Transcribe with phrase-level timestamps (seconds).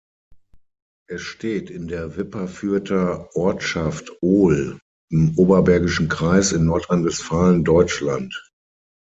[1.07, 4.79] Es steht in der Wipperfürther Ortschaft Ohl
[5.11, 8.35] im Oberbergischen Kreis in Nordrhein-Westfalen, Deutschland.